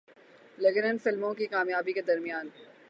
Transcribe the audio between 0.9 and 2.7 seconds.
فلموں کی کامیابی کے درمیان